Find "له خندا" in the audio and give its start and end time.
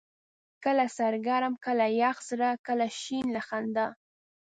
3.35-3.87